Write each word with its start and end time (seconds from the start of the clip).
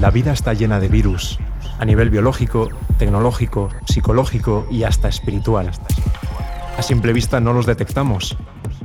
La 0.00 0.12
vida 0.12 0.32
está 0.32 0.54
llena 0.54 0.78
de 0.78 0.86
virus, 0.86 1.40
a 1.80 1.84
nivel 1.84 2.08
biológico, 2.08 2.68
tecnológico, 2.98 3.68
psicológico 3.84 4.64
y 4.70 4.84
hasta 4.84 5.08
espiritual. 5.08 5.72
A 6.76 6.82
simple 6.82 7.12
vista 7.12 7.40
no 7.40 7.52
los 7.52 7.66
detectamos, 7.66 8.36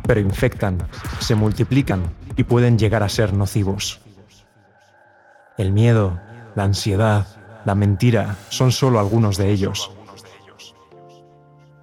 pero 0.07 0.20
infectan, 0.20 0.79
se 1.20 1.36
multiplican 1.36 2.02
y 2.36 2.46
pueden 2.46 2.79
llegar 2.79 3.04
a 3.04 3.10
ser 3.10 3.31
nocivos. 3.31 4.02
El 5.56 5.72
miedo, 5.72 6.20
la 6.56 6.63
ansiedad, 6.63 7.28
la 7.64 7.76
mentira 7.76 8.36
son 8.50 8.72
solo 8.72 9.00
algunos 9.00 9.38
de 9.38 9.52
ellos. 9.52 9.92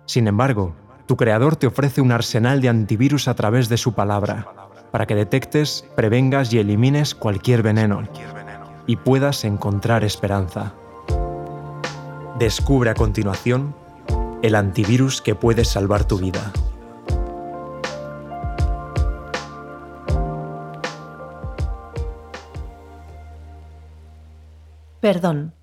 Sin 0.06 0.26
embargo, 0.26 0.74
tu 1.06 1.16
creador 1.16 1.54
te 1.54 1.68
ofrece 1.68 2.00
un 2.00 2.10
arsenal 2.10 2.60
de 2.60 2.68
antivirus 2.68 3.28
a 3.28 3.34
través 3.34 3.68
de 3.68 3.76
su 3.76 3.92
palabra, 3.92 4.48
para 4.90 5.06
que 5.06 5.14
detectes, 5.14 5.84
prevengas 5.94 6.52
y 6.52 6.58
elimines 6.58 7.14
cualquier 7.14 7.62
veneno 7.62 8.02
y 8.86 8.96
puedas 8.96 9.44
encontrar 9.44 10.04
esperanza. 10.04 10.74
Descubre 12.38 12.90
a 12.90 12.94
continuación 12.94 13.74
el 14.42 14.54
antivirus 14.54 15.20
que 15.20 15.34
puede 15.34 15.64
salvar 15.64 16.04
tu 16.04 16.18
vida. 16.18 16.52
Perdón, 25.00 25.54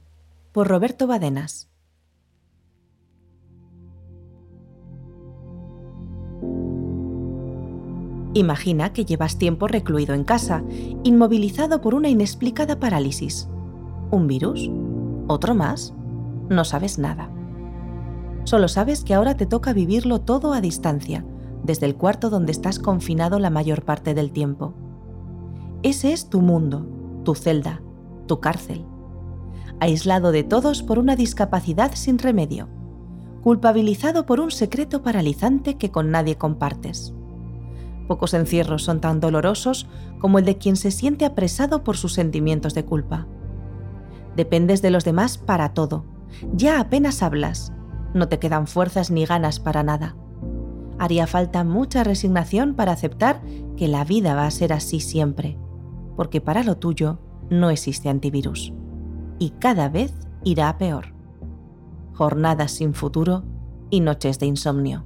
por 0.52 0.68
Roberto 0.68 1.06
Badenas. 1.06 1.70
Imagina 8.38 8.94
que 8.94 9.04
llevas 9.04 9.40
tiempo 9.40 9.68
recluido 9.68 10.14
en 10.14 10.24
casa, 10.24 10.64
inmovilizado 11.04 11.82
por 11.82 11.96
una 11.96 12.10
inexplicada 12.10 12.80
parálisis. 12.80 13.50
¿Un 14.12 14.28
virus? 14.28 14.70
¿Otro 15.28 15.56
más? 15.56 15.96
No 16.48 16.64
sabes 16.64 17.00
nada. 17.00 17.32
Solo 18.44 18.68
sabes 18.68 19.04
que 19.04 19.16
ahora 19.16 19.36
te 19.36 19.48
toca 19.48 19.74
vivirlo 19.74 20.22
todo 20.22 20.54
a 20.54 20.62
distancia, 20.62 21.26
desde 21.64 21.88
el 21.88 21.96
cuarto 21.96 22.30
donde 22.30 22.52
estás 22.52 22.78
confinado 22.78 23.40
la 23.40 23.50
mayor 23.50 23.84
parte 23.84 24.14
del 24.14 24.32
tiempo. 24.32 24.76
Ese 25.82 26.14
es 26.14 26.30
tu 26.30 26.42
mundo, 26.42 26.86
tu 27.24 27.34
celda, 27.34 27.82
tu 28.28 28.40
cárcel 28.40 28.86
aislado 29.80 30.32
de 30.32 30.44
todos 30.44 30.82
por 30.84 31.00
una 31.00 31.16
discapacidad 31.16 31.92
sin 31.94 32.18
remedio, 32.18 32.68
culpabilizado 33.44 34.26
por 34.26 34.40
un 34.40 34.52
secreto 34.52 35.04
paralizante 35.04 35.78
que 35.78 35.92
con 35.92 36.10
nadie 36.12 36.36
compartes. 36.36 37.14
Pocos 38.08 38.34
encierros 38.34 38.84
son 38.84 39.02
tan 39.02 39.20
dolorosos 39.20 39.88
como 40.20 40.40
el 40.40 40.46
de 40.46 40.58
quien 40.58 40.76
se 40.76 40.92
siente 40.92 41.26
apresado 41.26 41.84
por 41.84 41.98
sus 41.98 42.14
sentimientos 42.14 42.74
de 42.74 42.86
culpa. 42.86 43.28
Dependes 44.36 44.82
de 44.82 44.92
los 44.92 45.04
demás 45.04 45.38
para 45.38 45.74
todo. 45.74 46.06
Ya 46.54 46.80
apenas 46.80 47.22
hablas. 47.24 47.74
No 48.14 48.30
te 48.30 48.40
quedan 48.40 48.68
fuerzas 48.68 49.12
ni 49.12 49.26
ganas 49.26 49.60
para 49.60 49.84
nada. 49.84 50.16
Haría 51.00 51.28
falta 51.28 51.64
mucha 51.64 52.04
resignación 52.04 52.74
para 52.76 52.92
aceptar 52.92 53.42
que 53.76 53.88
la 53.88 54.04
vida 54.04 54.36
va 54.36 54.46
a 54.46 54.52
ser 54.52 54.74
así 54.74 55.00
siempre, 55.00 55.60
porque 56.16 56.42
para 56.42 56.64
lo 56.64 56.78
tuyo 56.78 57.20
no 57.50 57.70
existe 57.70 58.10
antivirus 58.10 58.74
y 59.40 59.52
cada 59.52 59.90
vez 59.90 60.14
irá 60.44 60.78
peor. 60.78 61.14
Jornadas 62.14 62.72
sin 62.72 62.94
futuro 62.94 63.44
y 63.90 64.00
noches 64.02 64.40
de 64.40 64.48
insomnio. 64.48 65.06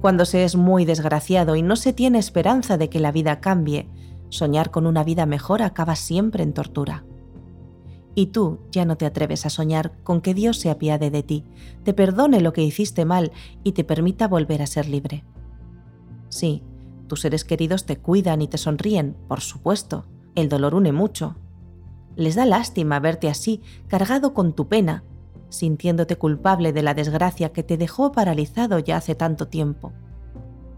Cuando 0.00 0.24
se 0.24 0.44
es 0.44 0.56
muy 0.56 0.84
desgraciado 0.84 1.56
y 1.56 1.62
no 1.62 1.76
se 1.76 1.92
tiene 1.92 2.18
esperanza 2.18 2.78
de 2.78 2.88
que 2.88 3.00
la 3.00 3.12
vida 3.12 3.40
cambie, 3.40 3.88
soñar 4.30 4.70
con 4.70 4.86
una 4.86 5.04
vida 5.04 5.26
mejor 5.26 5.62
acaba 5.62 5.94
siempre 5.94 6.42
en 6.42 6.54
tortura. 6.54 7.04
Y 8.14 8.26
tú 8.26 8.60
ya 8.70 8.84
no 8.84 8.96
te 8.96 9.06
atreves 9.06 9.46
a 9.46 9.50
soñar 9.50 9.92
con 10.02 10.20
que 10.20 10.34
Dios 10.34 10.58
se 10.58 10.70
apiade 10.70 11.10
de 11.10 11.22
ti, 11.22 11.44
te 11.84 11.92
perdone 11.92 12.40
lo 12.40 12.52
que 12.52 12.62
hiciste 12.62 13.04
mal 13.04 13.30
y 13.62 13.72
te 13.72 13.84
permita 13.84 14.26
volver 14.26 14.62
a 14.62 14.66
ser 14.66 14.88
libre. 14.88 15.24
Sí, 16.28 16.62
tus 17.06 17.20
seres 17.20 17.44
queridos 17.44 17.84
te 17.84 17.98
cuidan 17.98 18.40
y 18.40 18.48
te 18.48 18.56
sonríen, 18.58 19.16
por 19.28 19.40
supuesto, 19.40 20.06
el 20.34 20.48
dolor 20.48 20.74
une 20.74 20.92
mucho. 20.92 21.36
Les 22.16 22.34
da 22.34 22.46
lástima 22.46 23.00
verte 23.00 23.28
así, 23.28 23.62
cargado 23.86 24.32
con 24.32 24.54
tu 24.54 24.68
pena, 24.68 25.04
sintiéndote 25.50 26.16
culpable 26.16 26.72
de 26.72 26.82
la 26.82 26.94
desgracia 26.94 27.52
que 27.52 27.62
te 27.62 27.76
dejó 27.76 28.12
paralizado 28.12 28.78
ya 28.78 28.96
hace 28.96 29.14
tanto 29.14 29.48
tiempo. 29.48 29.92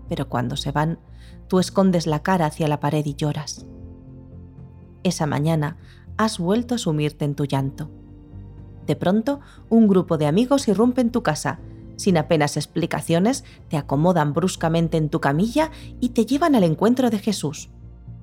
Pero 0.08 0.28
cuando 0.28 0.56
se 0.56 0.72
van, 0.72 0.98
tú 1.46 1.60
escondes 1.60 2.06
la 2.06 2.22
cara 2.22 2.46
hacia 2.46 2.66
la 2.66 2.80
pared 2.80 3.04
y 3.06 3.14
lloras. 3.14 3.64
Esa 5.04 5.26
mañana 5.26 5.76
has 6.16 6.38
vuelto 6.38 6.74
a 6.74 6.78
sumirte 6.78 7.24
en 7.24 7.34
tu 7.34 7.44
llanto. 7.44 7.90
De 8.86 8.96
pronto, 8.96 9.40
un 9.68 9.86
grupo 9.86 10.18
de 10.18 10.26
amigos 10.26 10.68
irrumpe 10.68 11.00
en 11.00 11.10
tu 11.10 11.22
casa. 11.22 11.60
Sin 11.96 12.16
apenas 12.16 12.56
explicaciones, 12.56 13.44
te 13.68 13.76
acomodan 13.76 14.32
bruscamente 14.32 14.96
en 14.96 15.08
tu 15.08 15.20
camilla 15.20 15.70
y 16.00 16.10
te 16.10 16.26
llevan 16.26 16.54
al 16.54 16.64
encuentro 16.64 17.10
de 17.10 17.18
Jesús, 17.18 17.70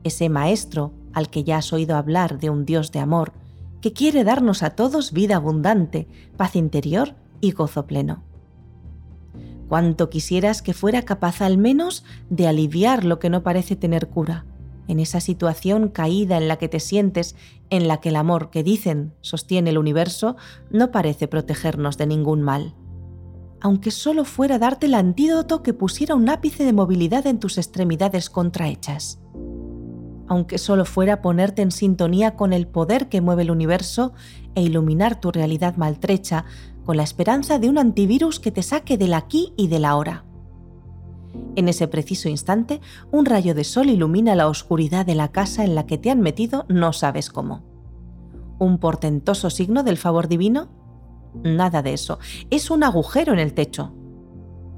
ese 0.04 0.28
Maestro 0.28 0.92
al 1.14 1.30
que 1.30 1.44
ya 1.44 1.58
has 1.58 1.74
oído 1.74 1.96
hablar 1.96 2.40
de 2.40 2.50
un 2.50 2.66
Dios 2.66 2.92
de 2.92 3.00
amor, 3.00 3.34
que 3.82 3.94
quiere 3.94 4.24
darnos 4.24 4.64
a 4.64 4.72
todos 4.72 5.12
vida 5.12 5.38
abundante, 5.38 6.08
paz 6.38 6.56
interior 6.56 7.16
y 7.42 7.52
gozo 7.52 7.86
pleno. 7.86 8.24
Cuánto 9.68 10.10
quisieras 10.10 10.62
que 10.62 10.74
fuera 10.74 11.04
capaz 11.04 11.42
al 11.42 11.58
menos 11.58 12.04
de 12.30 12.48
aliviar 12.48 13.06
lo 13.06 13.20
que 13.20 13.30
no 13.30 13.44
parece 13.44 13.76
tener 13.76 14.08
cura, 14.08 14.46
en 14.88 15.00
esa 15.00 15.20
situación 15.20 15.90
caída 15.90 16.38
en 16.38 16.48
la 16.48 16.58
que 16.58 16.68
te 16.68 16.80
sientes, 16.80 17.36
en 17.70 17.88
la 17.88 18.02
que 18.02 18.10
el 18.10 18.16
amor 18.16 18.50
que 18.50 18.64
dicen 18.64 19.14
sostiene 19.22 19.70
el 19.70 19.78
universo 19.78 20.36
no 20.72 20.92
parece 20.92 21.28
protegernos 21.28 21.98
de 21.98 22.08
ningún 22.08 22.42
mal. 22.42 22.74
Aunque 23.62 23.92
solo 23.92 24.26
fuera 24.26 24.58
darte 24.58 24.88
el 24.88 24.96
antídoto 24.96 25.62
que 25.62 25.74
pusiera 25.74 26.16
un 26.16 26.30
ápice 26.30 26.64
de 26.64 26.74
movilidad 26.74 27.28
en 27.28 27.40
tus 27.40 27.58
extremidades 27.58 28.30
contrahechas 28.30 29.20
aunque 30.30 30.60
solo 30.60 30.86
fuera 30.86 31.22
ponerte 31.22 31.62
en 31.62 31.72
sintonía 31.72 32.36
con 32.36 32.54
el 32.54 32.68
poder 32.68 33.10
que 33.10 33.20
mueve 33.20 33.42
el 33.42 33.52
universo 33.52 34.14
e 34.56 34.62
iluminar 34.62 35.20
tu 35.20 35.32
realidad 35.32 35.76
maltrecha 35.76 36.46
con 36.86 36.98
la 36.98 37.04
esperanza 37.04 37.60
de 37.60 37.68
un 37.68 37.78
antivirus 37.78 38.40
que 38.40 38.52
te 38.52 38.64
saque 38.64 38.98
del 38.98 39.14
aquí 39.14 39.54
y 39.58 39.68
del 39.68 39.86
ahora. 39.86 40.24
En 41.56 41.68
ese 41.68 41.88
preciso 41.88 42.30
instante, 42.30 42.80
un 43.12 43.26
rayo 43.26 43.54
de 43.54 43.64
sol 43.64 43.90
ilumina 43.90 44.36
la 44.36 44.48
oscuridad 44.48 45.06
de 45.06 45.16
la 45.16 45.32
casa 45.32 45.64
en 45.64 45.76
la 45.76 45.86
que 45.86 45.98
te 45.98 46.10
han 46.10 46.22
metido 46.22 46.66
no 46.70 46.94
sabes 46.94 47.30
cómo. 47.30 47.64
¿Un 48.60 48.78
portentoso 48.78 49.50
signo 49.50 49.84
del 49.84 49.98
favor 49.98 50.28
divino? 50.28 50.70
Nada 51.44 51.82
de 51.82 51.94
eso, 51.94 52.20
es 52.50 52.72
un 52.72 52.84
agujero 52.84 53.34
en 53.34 53.40
el 53.40 53.54
techo, 53.54 53.94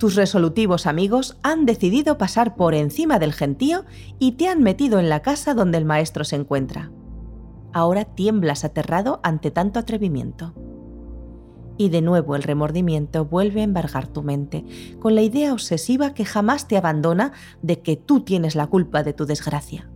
tus 0.01 0.15
resolutivos 0.15 0.87
amigos 0.87 1.37
han 1.43 1.67
decidido 1.67 2.17
pasar 2.17 2.55
por 2.55 2.73
encima 2.73 3.19
del 3.19 3.33
gentío 3.33 3.85
y 4.17 4.31
te 4.31 4.47
han 4.47 4.63
metido 4.63 4.97
en 4.97 5.09
la 5.09 5.21
casa 5.21 5.53
donde 5.53 5.77
el 5.77 5.85
maestro 5.85 6.23
se 6.23 6.37
encuentra. 6.37 6.89
Ahora 7.71 8.05
tiemblas 8.05 8.65
aterrado 8.65 9.19
ante 9.21 9.51
tanto 9.51 9.77
atrevimiento. 9.77 10.55
Y 11.77 11.89
de 11.89 12.01
nuevo 12.01 12.35
el 12.35 12.41
remordimiento 12.41 13.25
vuelve 13.25 13.61
a 13.61 13.65
embargar 13.65 14.07
tu 14.07 14.23
mente, 14.23 14.65
con 14.99 15.13
la 15.13 15.21
idea 15.21 15.53
obsesiva 15.53 16.15
que 16.15 16.25
jamás 16.25 16.67
te 16.67 16.77
abandona 16.77 17.33
de 17.61 17.81
que 17.81 17.95
tú 17.95 18.21
tienes 18.21 18.55
la 18.55 18.65
culpa 18.65 19.03
de 19.03 19.13
tu 19.13 19.27
desgracia. 19.27 19.87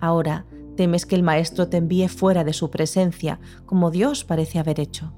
Ahora 0.00 0.46
temes 0.74 1.04
que 1.04 1.16
el 1.16 1.22
maestro 1.22 1.68
te 1.68 1.76
envíe 1.76 2.08
fuera 2.08 2.44
de 2.44 2.54
su 2.54 2.70
presencia, 2.70 3.40
como 3.66 3.90
Dios 3.90 4.24
parece 4.24 4.58
haber 4.58 4.80
hecho 4.80 5.12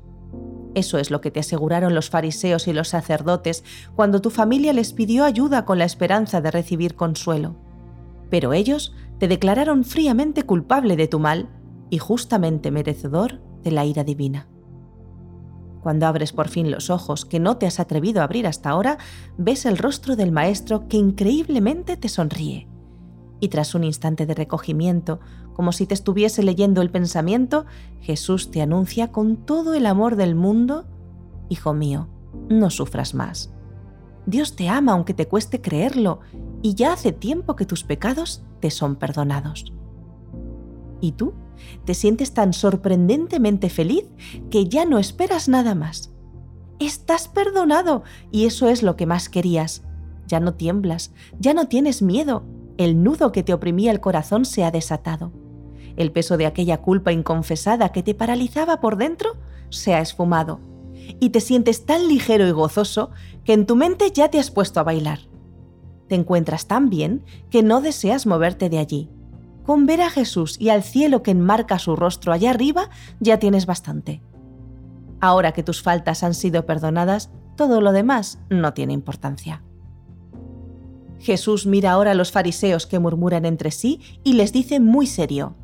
eso 0.79 0.99
es 0.99 1.11
lo 1.11 1.21
que 1.21 1.31
te 1.31 1.41
aseguraron 1.41 1.95
los 1.95 2.11
fariseos 2.11 2.69
y 2.69 2.73
los 2.73 2.89
sacerdotes 2.89 3.65
cuando 3.95 4.21
tu 4.21 4.31
familia 4.31 4.73
les 4.73 4.93
pidió 4.93 5.25
ayuda 5.25 5.65
con 5.65 5.79
la 5.79 5.85
esperanza 5.85 6.41
de 6.41 6.51
recibir 6.51 6.95
consuelo. 6.95 7.57
Pero 8.31 8.53
ellos 8.53 8.95
te 9.19 9.29
declararon 9.29 9.85
fríamente 9.85 10.45
culpable 10.45 10.97
de 10.97 11.09
tu 11.09 11.19
mal 11.19 11.49
y 11.91 11.99
justamente 11.99 12.71
merecedor 12.71 13.41
de 13.63 13.71
la 13.73 13.85
ira 13.85 14.05
divina. 14.05 14.49
Cuando 15.83 16.07
abres 16.07 16.33
por 16.33 16.49
fin 16.49 16.71
los 16.71 16.91
ojos 16.91 17.25
que 17.25 17.41
no 17.41 17.57
te 17.57 17.67
has 17.67 17.81
atrevido 17.81 18.21
a 18.21 18.25
abrir 18.25 18.47
hasta 18.47 18.71
ahora, 18.71 18.99
ves 19.37 19.65
el 19.65 19.79
rostro 19.79 20.17
del 20.17 20.33
Maestro 20.33 20.89
que 20.89 20.97
increíblemente 20.97 21.97
te 21.97 22.09
sonríe. 22.09 22.69
Y 23.41 23.49
tras 23.49 23.75
un 23.75 23.85
instante 23.85 24.27
de 24.27 24.35
recogimiento, 24.35 25.21
como 25.59 25.73
si 25.73 25.87
te 25.87 25.95
estuviese 25.95 26.45
leyendo 26.45 26.83
el 26.83 26.91
pensamiento, 26.93 27.67
Jesús 28.01 28.53
te 28.53 28.63
anuncia 28.63 29.11
con 29.11 29.37
todo 29.37 29.75
el 29.75 29.87
amor 29.87 30.15
del 30.15 30.37
mundo, 30.37 30.87
Hijo 31.49 31.75
mío, 31.75 32.07
no 32.49 32.71
sufras 32.71 33.13
más. 33.13 33.53
Dios 34.25 34.55
te 34.55 34.69
ama 34.69 34.93
aunque 34.93 35.15
te 35.15 35.27
cueste 35.27 35.61
creerlo, 35.61 36.21
y 36.63 36.77
ya 36.77 36.93
hace 36.93 37.11
tiempo 37.11 37.57
que 37.57 37.67
tus 37.67 37.83
pecados 37.83 38.45
te 38.61 38.71
son 38.71 38.95
perdonados. 38.95 39.73
¿Y 41.01 41.11
tú? 41.11 41.35
Te 41.85 41.95
sientes 41.95 42.35
tan 42.35 42.53
sorprendentemente 42.53 43.69
feliz 43.69 44.05
que 44.51 44.69
ya 44.69 44.85
no 44.85 45.01
esperas 45.01 45.49
nada 45.49 45.75
más. 45.75 46.13
Estás 46.79 47.27
perdonado 47.27 48.05
y 48.31 48.45
eso 48.45 48.69
es 48.69 48.85
lo 48.85 48.95
que 48.95 49.07
más 49.07 49.29
querías. 49.29 49.83
Ya 50.29 50.39
no 50.39 50.55
tiemblas, 50.55 51.13
ya 51.41 51.53
no 51.53 51.67
tienes 51.67 52.01
miedo, 52.01 52.45
el 52.77 53.03
nudo 53.03 53.33
que 53.33 53.43
te 53.43 53.53
oprimía 53.53 53.91
el 53.91 53.99
corazón 53.99 54.45
se 54.45 54.63
ha 54.63 54.71
desatado 54.71 55.33
El 55.99 56.13
peso 56.13 56.37
de 56.37 56.47
aquella 56.47 56.81
culpa 56.81 57.11
inconfesada 57.11 57.91
que 57.91 58.05
te 58.05 58.15
paralizaba 58.15 58.81
por 58.81 58.97
dentro 58.97 59.37
se 59.69 59.95
ha 59.95 60.01
esfumado 60.01 60.61
y 61.19 61.31
te 61.31 61.41
sientes 61.41 61.87
tan 61.87 62.07
ligero 62.07 62.47
y 62.47 62.53
gozoso 62.53 63.11
que 63.45 63.53
en 63.53 63.67
tu 63.67 63.75
mente 63.75 64.13
ya 64.13 64.31
te 64.31 64.39
has 64.39 64.53
puesto 64.53 64.79
a 64.79 64.85
bailar. 64.85 65.19
Te 66.07 66.15
encuentras 66.15 66.69
tan 66.69 66.89
bien 66.89 67.25
que 67.51 67.65
no 67.65 67.81
deseas 67.81 68.27
moverte 68.27 68.71
de 68.71 68.79
allí. 68.79 69.11
Con 69.65 69.87
ver 69.87 70.01
a 70.01 70.09
Jesús 70.09 70.57
y 70.61 70.69
al 70.69 70.85
cielo 70.85 71.25
que 71.25 71.33
enmarca 71.33 71.81
su 71.81 71.97
rostro 71.97 72.33
allá 72.33 72.51
arriba 72.51 72.91
ya 73.19 73.41
tienes 73.41 73.67
bastante. 73.67 74.23
Ahora 75.21 75.51
que 75.51 75.65
tus 75.65 75.83
faltas 75.83 76.23
han 76.23 76.35
sido 76.35 76.65
perdonadas, 76.65 77.33
todo 77.57 77.81
lo 77.81 77.91
demás 77.91 78.39
no 78.51 78.73
tiene 78.73 78.93
importancia. 78.93 79.65
Jesús 81.19 81.67
mira 81.67 81.91
ahora 81.91 82.13
a 82.13 82.15
los 82.15 82.31
fariseos 82.31 82.87
que 82.87 83.01
murmuran 83.01 83.45
entre 83.45 83.73
sí 83.73 84.01
y 84.23 84.35
les 84.35 84.53
dice 84.53 84.79
muy 84.79 85.09
serio, 85.09 85.57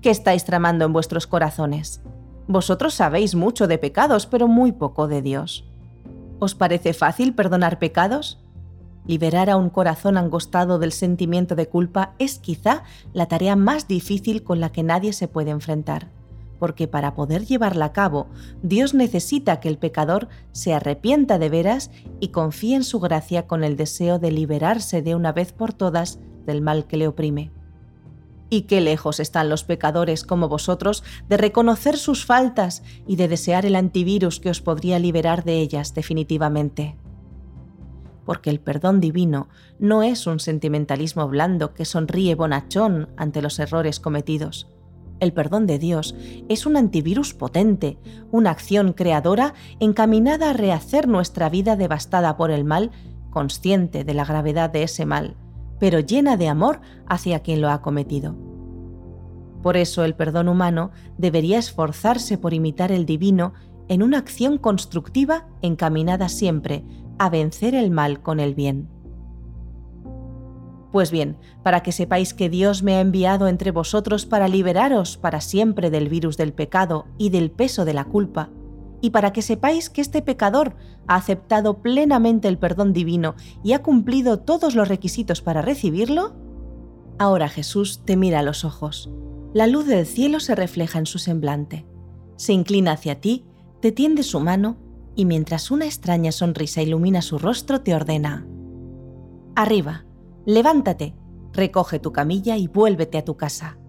¿qué 0.00 0.10
estáis 0.10 0.44
tramando 0.44 0.84
en 0.84 0.92
vuestros 0.92 1.26
corazones? 1.26 2.00
Vosotros 2.48 2.94
sabéis 2.94 3.34
mucho 3.34 3.68
de 3.68 3.78
pecados, 3.78 4.26
pero 4.26 4.48
muy 4.48 4.72
poco 4.72 5.06
de 5.06 5.22
Dios. 5.22 5.68
¿Os 6.38 6.54
parece 6.54 6.94
fácil 6.94 7.34
perdonar 7.34 7.78
pecados? 7.78 8.42
Liberar 9.06 9.50
a 9.50 9.56
un 9.56 9.70
corazón 9.70 10.16
angostado 10.16 10.78
del 10.78 10.92
sentimiento 10.92 11.54
de 11.54 11.68
culpa 11.68 12.14
es 12.18 12.38
quizá 12.38 12.82
la 13.12 13.26
tarea 13.26 13.56
más 13.56 13.88
difícil 13.88 14.42
con 14.42 14.60
la 14.60 14.70
que 14.70 14.82
nadie 14.82 15.12
se 15.12 15.28
puede 15.28 15.50
enfrentar, 15.50 16.08
porque 16.58 16.88
para 16.88 17.14
poder 17.14 17.44
llevarla 17.44 17.86
a 17.86 17.92
cabo, 17.92 18.28
Dios 18.62 18.94
necesita 18.94 19.60
que 19.60 19.68
el 19.68 19.78
pecador 19.78 20.28
se 20.52 20.74
arrepienta 20.74 21.38
de 21.38 21.48
veras 21.48 21.90
y 22.20 22.28
confíe 22.28 22.76
en 22.76 22.84
su 22.84 23.00
gracia 23.00 23.46
con 23.46 23.64
el 23.64 23.76
deseo 23.76 24.18
de 24.18 24.30
liberarse 24.30 25.02
de 25.02 25.14
una 25.14 25.32
vez 25.32 25.52
por 25.52 25.72
todas 25.72 26.18
del 26.46 26.62
mal 26.62 26.86
que 26.86 26.96
le 26.96 27.08
oprime. 27.08 27.50
Y 28.52 28.62
qué 28.62 28.80
lejos 28.80 29.20
están 29.20 29.48
los 29.48 29.62
pecadores 29.62 30.24
como 30.24 30.48
vosotros 30.48 31.04
de 31.28 31.36
reconocer 31.36 31.96
sus 31.96 32.26
faltas 32.26 32.82
y 33.06 33.14
de 33.14 33.28
desear 33.28 33.64
el 33.64 33.76
antivirus 33.76 34.40
que 34.40 34.50
os 34.50 34.60
podría 34.60 34.98
liberar 34.98 35.44
de 35.44 35.60
ellas 35.60 35.94
definitivamente. 35.94 36.96
Porque 38.26 38.50
el 38.50 38.58
perdón 38.58 39.00
divino 39.00 39.48
no 39.78 40.02
es 40.02 40.26
un 40.26 40.40
sentimentalismo 40.40 41.28
blando 41.28 41.74
que 41.74 41.84
sonríe 41.84 42.34
bonachón 42.34 43.08
ante 43.16 43.40
los 43.40 43.60
errores 43.60 44.00
cometidos. 44.00 44.68
El 45.20 45.32
perdón 45.32 45.66
de 45.66 45.78
Dios 45.78 46.16
es 46.48 46.66
un 46.66 46.76
antivirus 46.76 47.34
potente, 47.34 47.98
una 48.32 48.50
acción 48.50 48.94
creadora 48.94 49.54
encaminada 49.78 50.50
a 50.50 50.54
rehacer 50.54 51.06
nuestra 51.06 51.48
vida 51.50 51.76
devastada 51.76 52.36
por 52.36 52.50
el 52.50 52.64
mal, 52.64 52.90
consciente 53.30 54.02
de 54.02 54.14
la 54.14 54.24
gravedad 54.24 54.70
de 54.70 54.82
ese 54.82 55.06
mal 55.06 55.36
pero 55.80 55.98
llena 55.98 56.36
de 56.36 56.48
amor 56.48 56.80
hacia 57.08 57.40
quien 57.40 57.60
lo 57.60 57.70
ha 57.70 57.82
cometido. 57.82 58.36
Por 59.62 59.76
eso 59.76 60.04
el 60.04 60.14
perdón 60.14 60.48
humano 60.48 60.92
debería 61.18 61.58
esforzarse 61.58 62.38
por 62.38 62.54
imitar 62.54 62.92
el 62.92 63.04
divino 63.04 63.54
en 63.88 64.04
una 64.04 64.18
acción 64.18 64.56
constructiva 64.56 65.48
encaminada 65.62 66.28
siempre 66.28 66.84
a 67.18 67.28
vencer 67.28 67.74
el 67.74 67.90
mal 67.90 68.22
con 68.22 68.38
el 68.38 68.54
bien. 68.54 68.88
Pues 70.92 71.10
bien, 71.10 71.36
para 71.62 71.82
que 71.82 71.92
sepáis 71.92 72.34
que 72.34 72.48
Dios 72.48 72.82
me 72.82 72.94
ha 72.94 73.00
enviado 73.00 73.48
entre 73.48 73.70
vosotros 73.70 74.26
para 74.26 74.48
liberaros 74.48 75.16
para 75.16 75.40
siempre 75.40 75.90
del 75.90 76.08
virus 76.08 76.36
del 76.36 76.52
pecado 76.52 77.06
y 77.16 77.30
del 77.30 77.50
peso 77.50 77.84
de 77.84 77.94
la 77.94 78.04
culpa, 78.04 78.50
y 79.00 79.10
para 79.10 79.32
que 79.32 79.42
sepáis 79.42 79.90
que 79.90 80.00
este 80.00 80.22
pecador 80.22 80.76
ha 81.06 81.16
aceptado 81.16 81.82
plenamente 81.82 82.48
el 82.48 82.58
perdón 82.58 82.92
divino 82.92 83.34
y 83.62 83.72
ha 83.72 83.82
cumplido 83.82 84.40
todos 84.40 84.74
los 84.74 84.88
requisitos 84.88 85.42
para 85.42 85.62
recibirlo, 85.62 86.34
ahora 87.18 87.48
Jesús 87.48 88.02
te 88.04 88.16
mira 88.16 88.40
a 88.40 88.42
los 88.42 88.64
ojos. 88.64 89.10
La 89.52 89.66
luz 89.66 89.86
del 89.86 90.06
cielo 90.06 90.40
se 90.40 90.54
refleja 90.54 90.98
en 90.98 91.06
su 91.06 91.18
semblante. 91.18 91.86
Se 92.36 92.52
inclina 92.52 92.92
hacia 92.92 93.20
ti, 93.20 93.44
te 93.80 93.92
tiende 93.92 94.22
su 94.22 94.40
mano 94.40 94.76
y 95.16 95.24
mientras 95.24 95.70
una 95.70 95.86
extraña 95.86 96.32
sonrisa 96.32 96.82
ilumina 96.82 97.20
su 97.22 97.38
rostro 97.38 97.80
te 97.80 97.94
ordena, 97.94 98.46
Arriba, 99.56 100.04
levántate, 100.46 101.14
recoge 101.52 101.98
tu 101.98 102.12
camilla 102.12 102.56
y 102.56 102.68
vuélvete 102.68 103.18
a 103.18 103.24
tu 103.24 103.36
casa. 103.36 103.79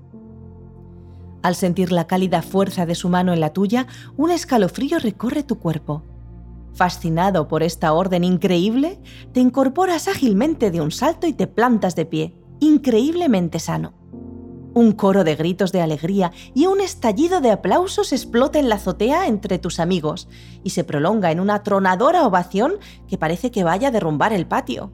Al 1.44 1.56
sentir 1.56 1.92
la 1.92 2.06
cálida 2.06 2.42
fuerza 2.42 2.86
de 2.86 2.96
su 2.96 3.10
mano 3.10 3.34
en 3.34 3.40
la 3.40 3.52
tuya, 3.52 3.88
un 4.16 4.32
escalofrío 4.32 5.00
recorre 5.00 5.44
tu 5.44 5.58
cuerpo. 5.58 6.04
Fascinado 6.74 7.48
por 7.48 7.64
esta 7.64 7.94
orden 7.94 8.24
increíble, 8.24 9.00
te 9.34 9.40
incorporas 9.40 10.08
ágilmente 10.08 10.72
de 10.72 10.82
un 10.82 10.92
salto 10.92 11.28
y 11.28 11.34
te 11.34 11.48
plantas 11.48 11.96
de 11.96 12.06
pie, 12.06 12.36
increíblemente 12.60 13.60
sano. 13.60 13.94
Un 14.74 14.94
coro 14.94 15.26
de 15.26 15.36
gritos 15.36 15.74
de 15.74 15.82
alegría 15.82 16.32
y 16.54 16.68
un 16.68 16.80
estallido 16.80 17.42
de 17.42 17.52
aplausos 17.52 18.14
explota 18.14 18.58
en 18.58 18.70
la 18.70 18.76
azotea 18.76 19.28
entre 19.28 19.60
tus 19.60 19.82
amigos 19.82 20.30
y 20.64 20.70
se 20.70 20.86
prolonga 20.86 21.32
en 21.32 21.42
una 21.42 21.62
tronadora 21.62 22.26
ovación 22.26 22.76
que 23.08 23.18
parece 23.18 23.52
que 23.52 23.66
vaya 23.66 23.90
a 23.90 23.92
derrumbar 23.92 24.32
el 24.32 24.48
patio. 24.48 24.94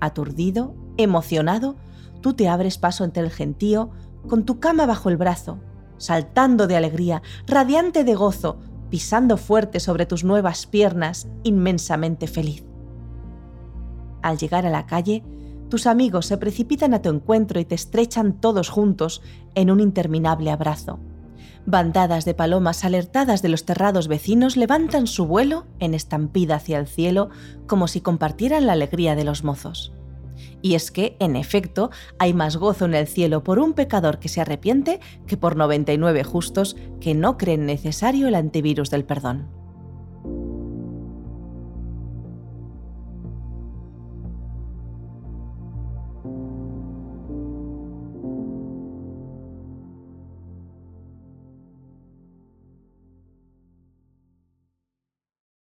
Aturdido, 0.00 0.74
emocionado, 0.96 1.76
tú 2.22 2.32
te 2.32 2.48
abres 2.48 2.76
paso 2.76 3.04
entre 3.04 3.22
el 3.22 3.30
gentío 3.30 3.90
con 4.28 4.44
tu 4.44 4.60
cama 4.60 4.86
bajo 4.86 5.08
el 5.08 5.16
brazo, 5.16 5.58
saltando 5.98 6.66
de 6.66 6.76
alegría, 6.76 7.22
radiante 7.46 8.04
de 8.04 8.14
gozo, 8.14 8.58
pisando 8.90 9.36
fuerte 9.36 9.80
sobre 9.80 10.06
tus 10.06 10.24
nuevas 10.24 10.66
piernas, 10.66 11.28
inmensamente 11.44 12.26
feliz. 12.26 12.64
Al 14.22 14.38
llegar 14.38 14.66
a 14.66 14.70
la 14.70 14.86
calle, 14.86 15.24
tus 15.68 15.86
amigos 15.86 16.26
se 16.26 16.36
precipitan 16.36 16.92
a 16.92 17.00
tu 17.00 17.08
encuentro 17.08 17.58
y 17.58 17.64
te 17.64 17.74
estrechan 17.74 18.40
todos 18.40 18.68
juntos 18.68 19.22
en 19.54 19.70
un 19.70 19.80
interminable 19.80 20.50
abrazo. 20.50 21.00
Bandadas 21.64 22.24
de 22.24 22.34
palomas 22.34 22.84
alertadas 22.84 23.40
de 23.40 23.48
los 23.48 23.64
terrados 23.64 24.08
vecinos 24.08 24.56
levantan 24.56 25.06
su 25.06 25.26
vuelo 25.26 25.66
en 25.78 25.94
estampida 25.94 26.56
hacia 26.56 26.78
el 26.78 26.88
cielo 26.88 27.30
como 27.66 27.88
si 27.88 28.00
compartieran 28.00 28.66
la 28.66 28.72
alegría 28.72 29.14
de 29.14 29.24
los 29.24 29.44
mozos. 29.44 29.92
Y 30.62 30.74
es 30.74 30.90
que, 30.90 31.16
en 31.18 31.36
efecto, 31.36 31.90
hay 32.18 32.32
más 32.32 32.56
gozo 32.56 32.84
en 32.84 32.94
el 32.94 33.08
cielo 33.08 33.44
por 33.44 33.58
un 33.58 33.74
pecador 33.74 34.18
que 34.18 34.28
se 34.28 34.40
arrepiente 34.40 35.00
que 35.26 35.36
por 35.36 35.56
99 35.56 36.24
justos 36.24 36.76
que 37.00 37.14
no 37.14 37.36
creen 37.36 37.66
necesario 37.66 38.28
el 38.28 38.36
antivirus 38.36 38.88
del 38.88 39.04
perdón. 39.04 39.61